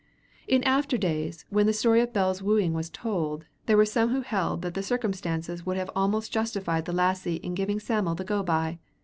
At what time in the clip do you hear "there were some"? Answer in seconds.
3.67-4.09